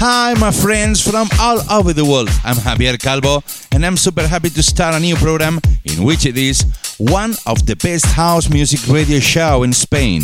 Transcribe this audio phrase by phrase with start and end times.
[0.00, 2.28] Hi, my friends from all over the world.
[2.44, 6.38] I'm Javier Calvo, and I'm super happy to start a new program in which it
[6.38, 6.62] is
[6.98, 10.22] one of the best house music radio show in Spain.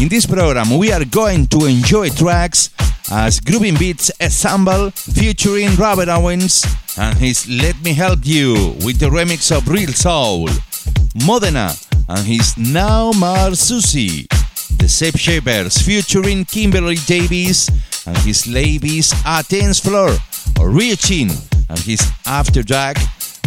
[0.00, 2.70] In this program, we are going to enjoy tracks
[3.12, 6.66] as Grooving Beats Ensemble featuring Robert Owens
[6.98, 10.48] and his Let Me Help You with the remix of Real Soul,
[11.24, 11.72] Modena
[12.08, 14.26] and his Now Mar Susie.
[14.76, 17.70] The Shape Shapers featuring Kimberly Davis
[18.08, 20.16] and his ladies Athens Floor,
[20.58, 21.30] or Rio Chin
[21.68, 22.96] and his After Dark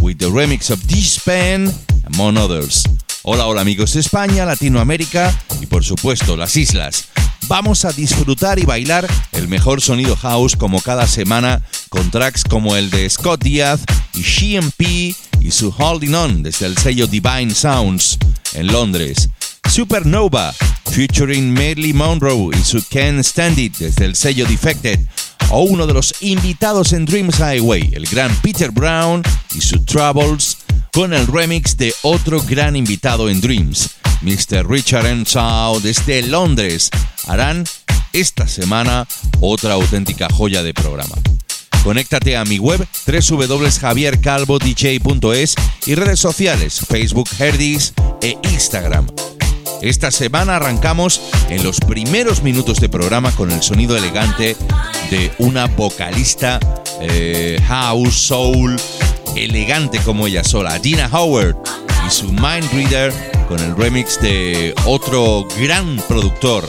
[0.01, 1.73] with the remix of Dispan,
[2.05, 2.85] among others.
[3.23, 7.07] Hola, hola amigos de España, Latinoamérica y por supuesto las islas.
[7.47, 12.75] Vamos a disfrutar y bailar el mejor sonido house como cada semana con tracks como
[12.75, 13.81] el de Scott Diaz
[14.13, 18.17] y GMP y su Holding On desde el sello Divine Sounds
[18.53, 19.29] en Londres.
[19.69, 20.53] Supernova,
[20.91, 24.99] featuring Marilyn Monroe y su Can't Stand It desde el sello Defected,
[25.49, 29.23] o uno de los invitados en Dreams Highway, el gran Peter Brown
[29.55, 30.57] y su Troubles,
[30.91, 33.91] con el remix de otro gran invitado en Dreams,
[34.21, 34.69] Mr.
[34.69, 36.89] Richard Enshaw desde Londres.
[37.25, 37.63] Harán
[38.11, 39.07] esta semana
[39.39, 41.15] otra auténtica joya de programa.
[41.83, 49.07] Conéctate a mi web www.javiercalvodj.es y redes sociales Facebook, Herdis e Instagram.
[49.81, 54.55] Esta semana arrancamos en los primeros minutos de programa con el sonido elegante
[55.09, 56.59] de una vocalista
[57.01, 58.79] eh, house, soul,
[59.35, 61.55] elegante como ella sola, Dina Howard,
[62.05, 63.11] y su Mind Reader
[63.47, 66.63] con el remix de otro gran productor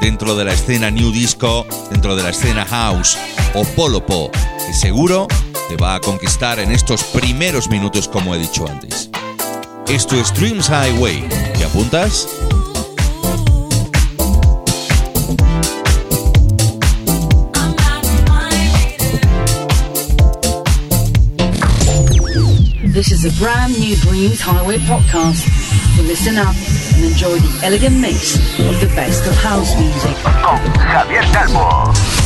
[0.00, 3.16] dentro de la escena New Disco, dentro de la escena House,
[3.54, 4.32] o Polopo,
[4.66, 5.28] que seguro
[5.68, 9.08] te va a conquistar en estos primeros minutos como he dicho antes.
[9.88, 11.22] Esto es Dreams Highway.
[11.56, 12.26] ¿Te apuntas?
[22.92, 25.46] This is a brand new Dreams Highway podcast.
[25.96, 26.56] So listen up
[26.96, 30.16] and enjoy the elegant mix of the best of house music.
[30.24, 30.58] Con
[30.90, 32.25] Javier Calvo.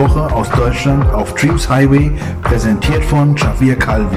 [0.00, 2.10] Woche aus Deutschland auf Dreams Highway,
[2.42, 4.16] präsentiert von Javier Calvo.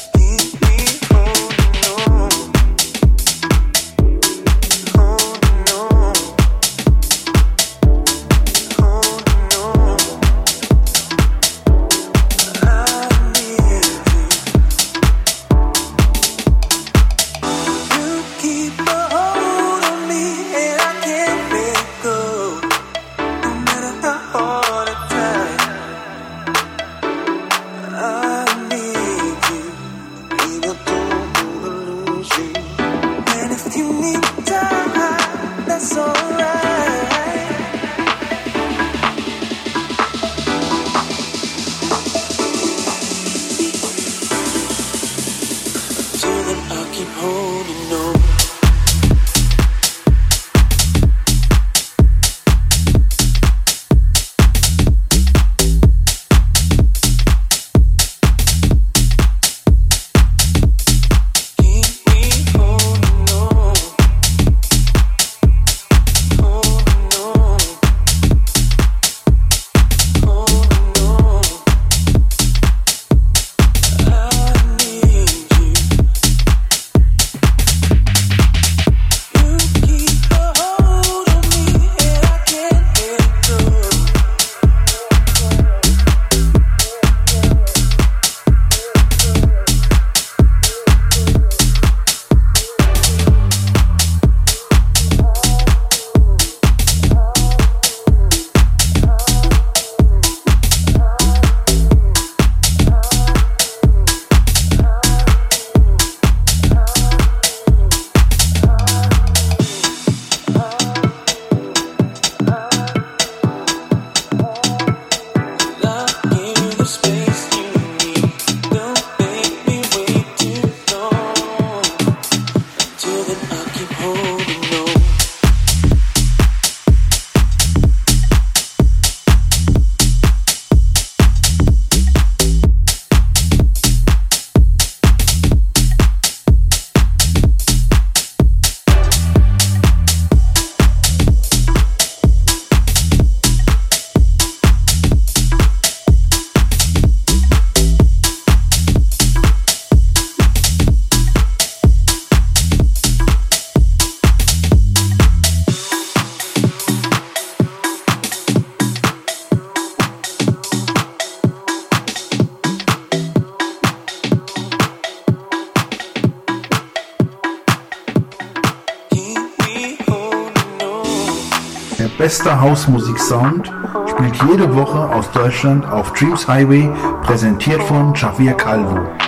[176.21, 176.87] Dreams Highway,
[177.23, 179.20] präsentiert von Javier Calvo.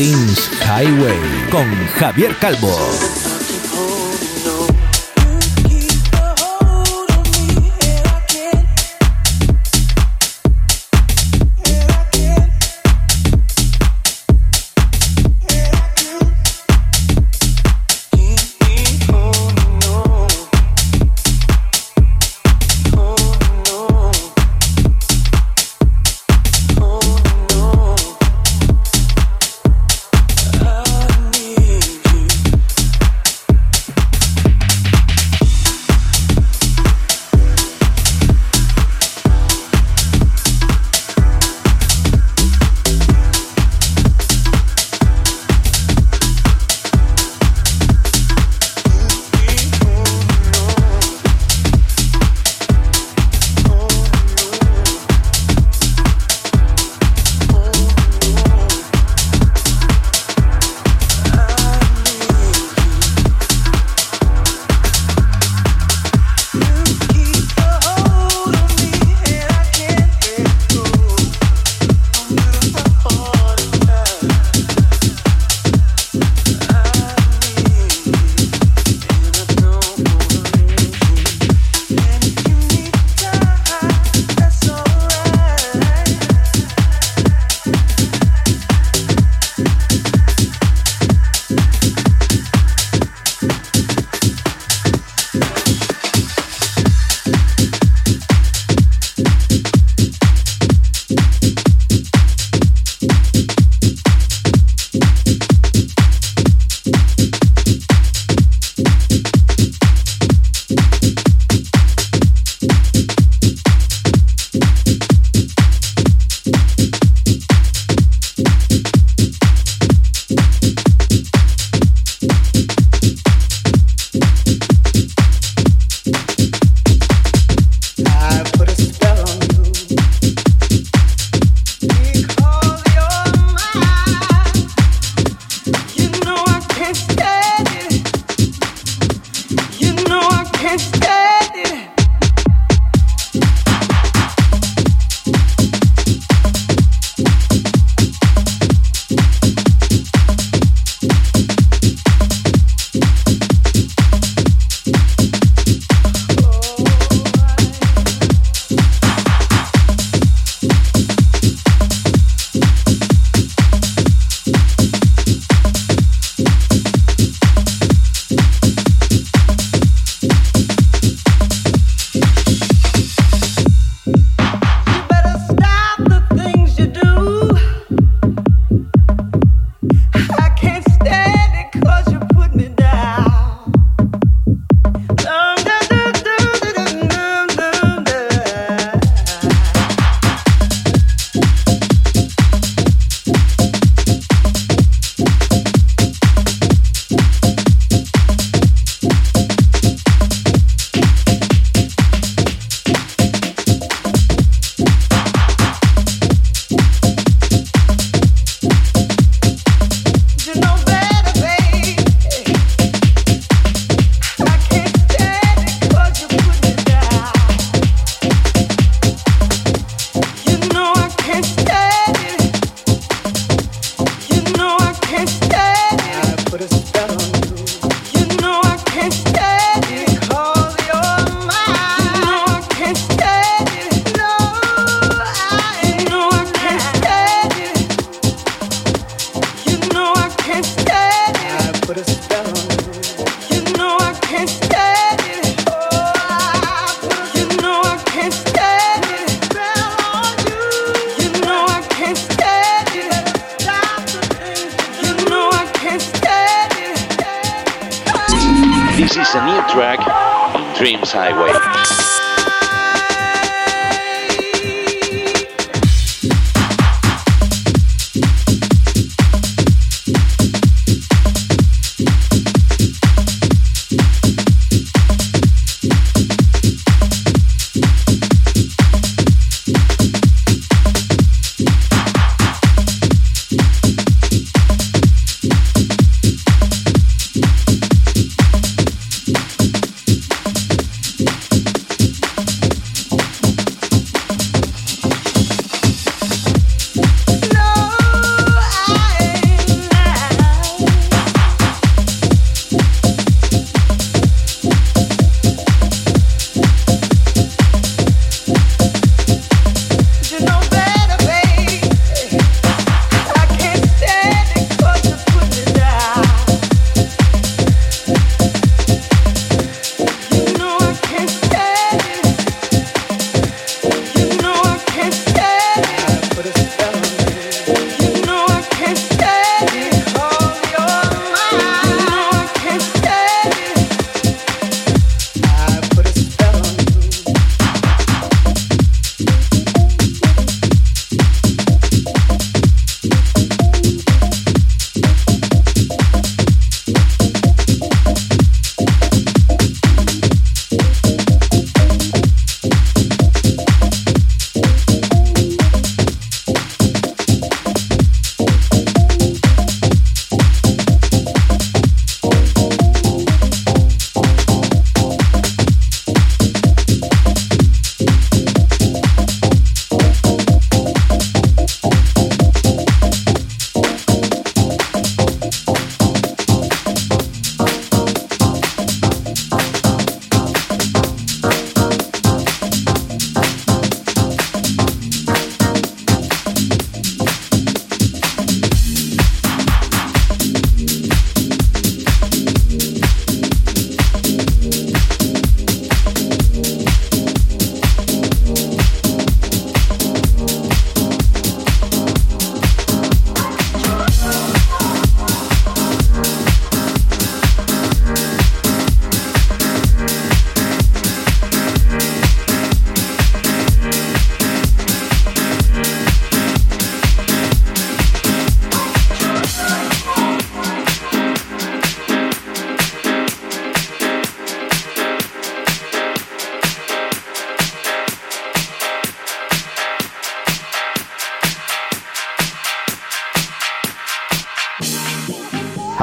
[0.00, 3.27] Highway con Javier Calvo.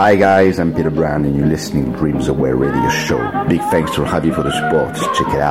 [0.06, 3.18] Hi guys, I'm Peter Brand and you're listening to Dreams Aware Radio Show.
[3.50, 4.94] Big thanks to Javi for the support.
[5.16, 5.42] Check it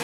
[0.00, 0.03] out.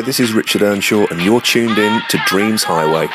[0.00, 3.06] Hi, this is Richard Earnshaw, and you're tuned in to Dreams Highway.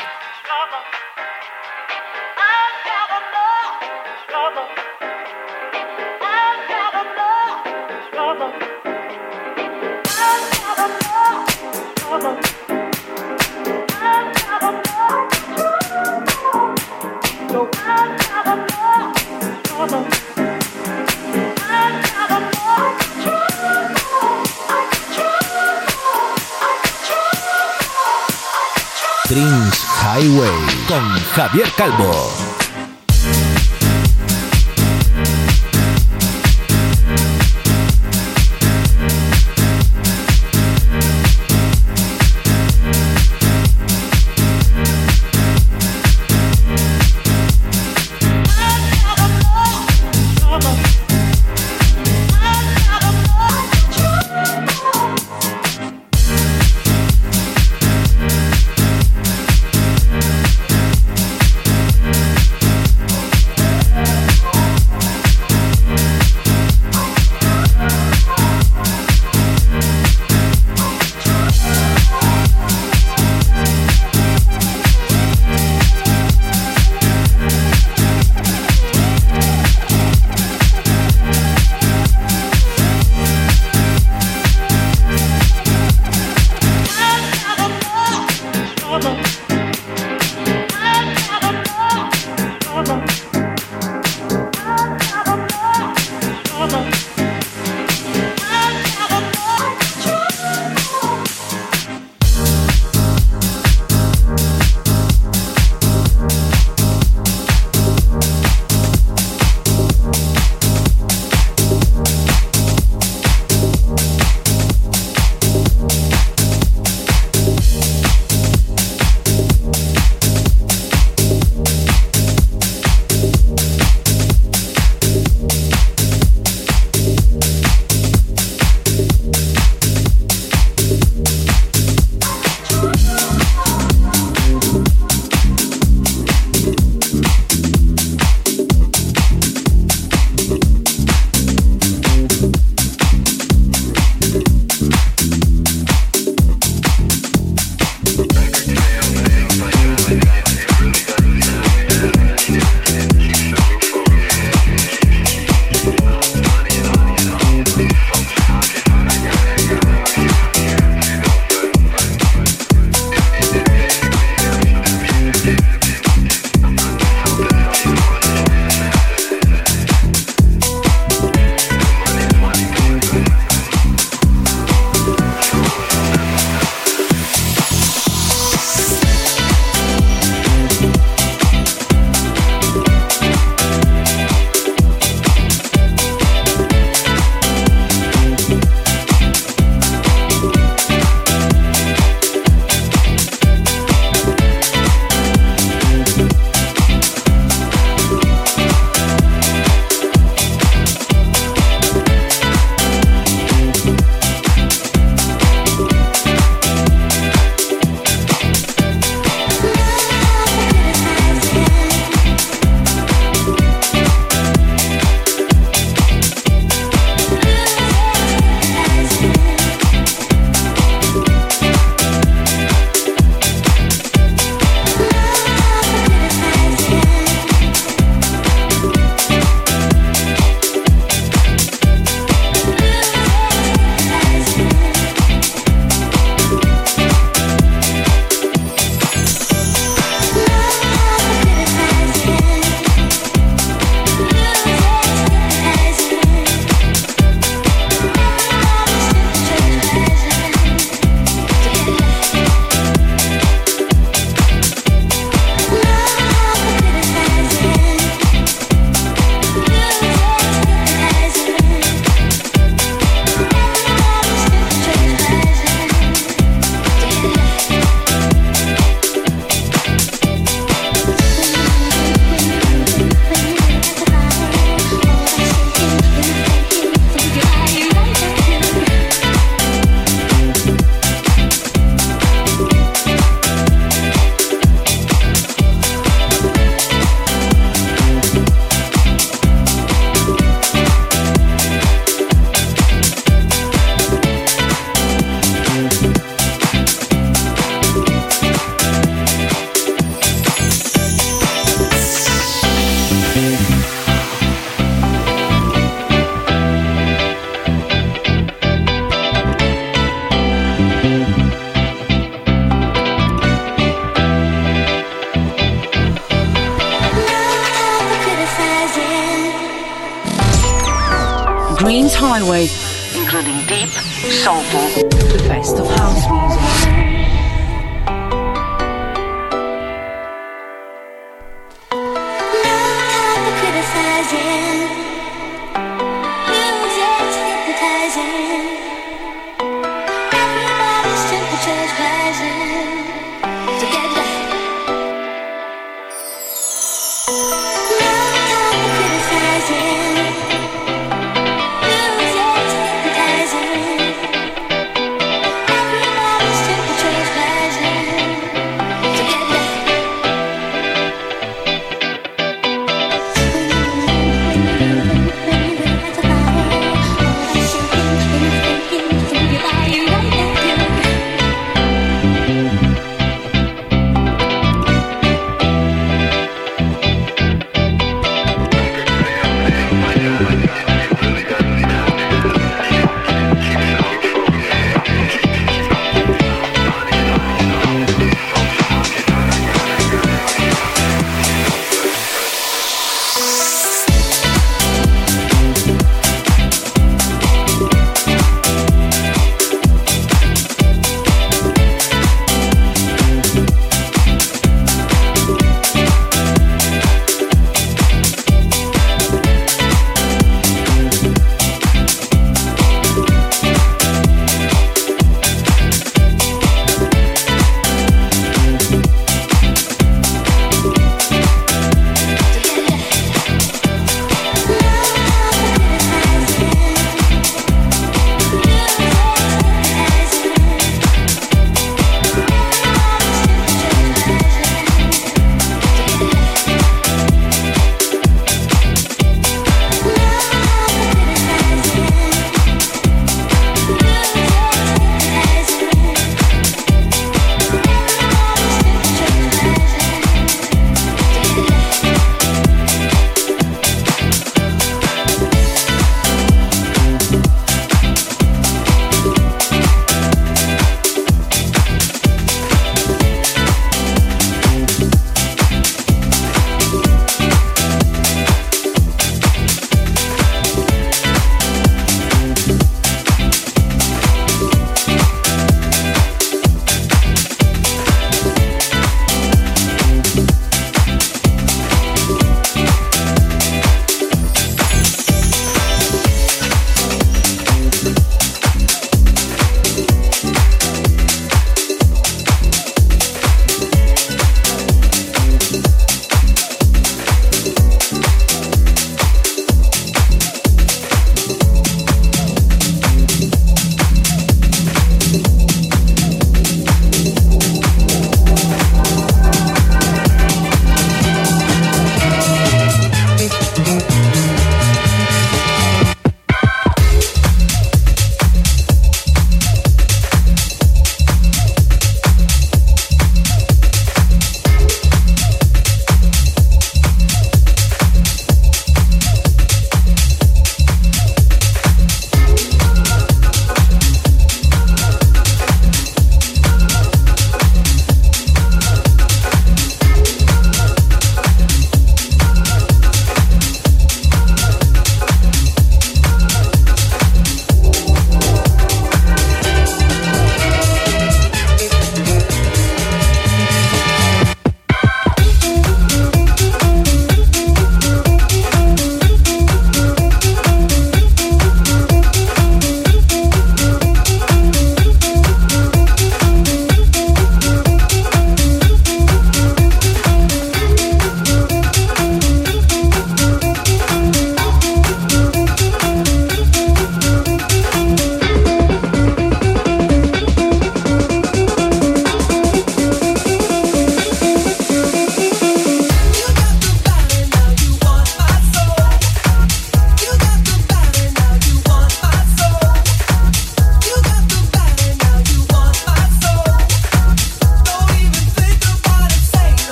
[30.86, 31.02] Con
[31.34, 32.65] Javier Calvo.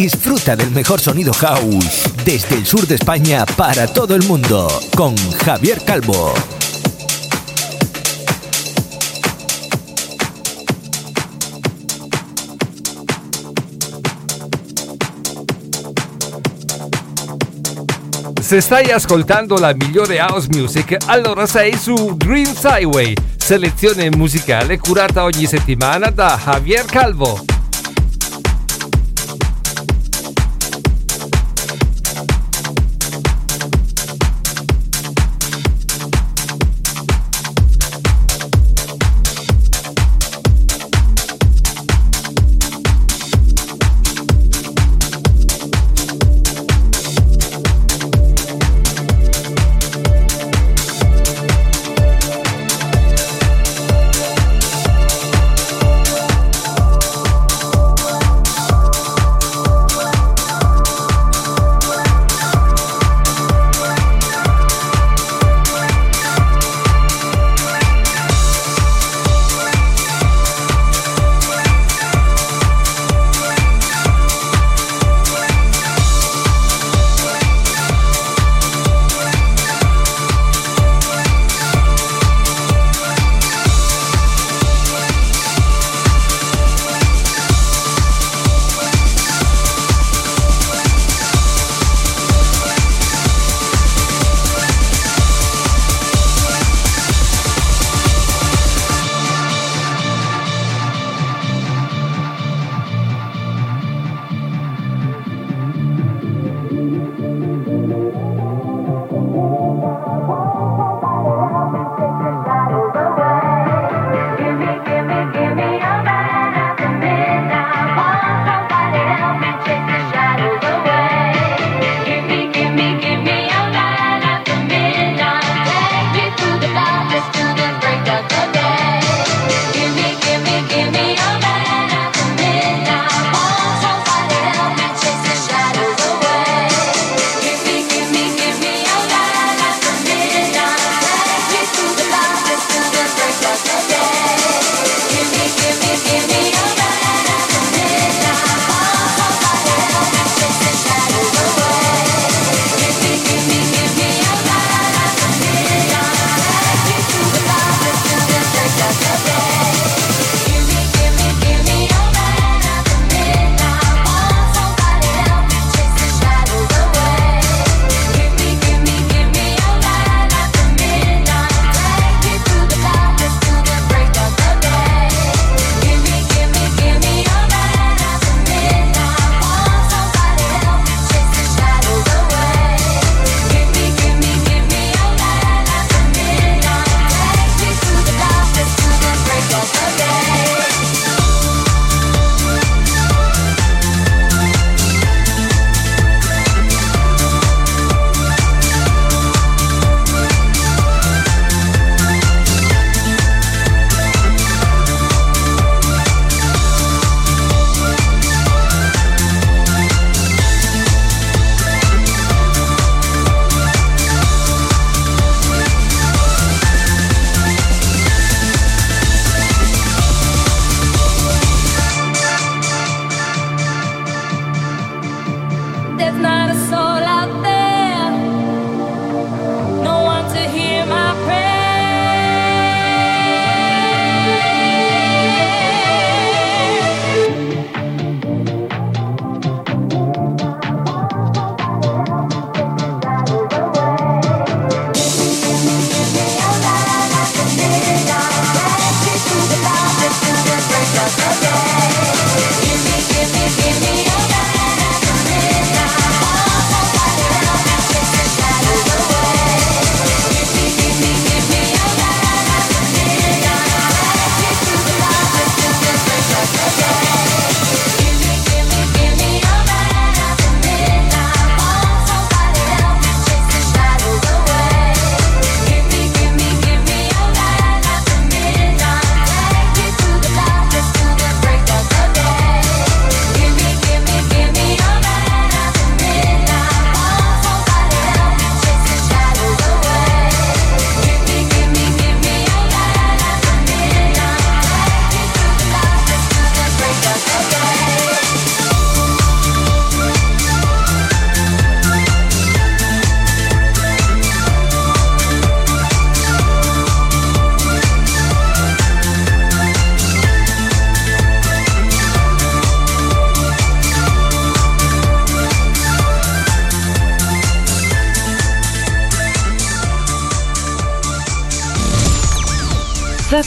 [0.00, 5.14] Disfruta del mejor sonido house desde el sur de España para todo el mundo con
[5.44, 6.32] Javier Calvo.
[18.40, 25.24] Se stai ascoltando la migliore house music, allora sei su Dreams Highway, selezione musicale curata
[25.24, 27.59] ogni settimana da Javier Calvo.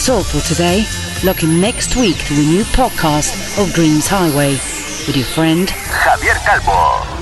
[0.04, 0.86] That's all for today.
[1.24, 4.52] Look in next week to a new podcast of Dreams Highway
[5.08, 7.13] with your friend Javier Calvo.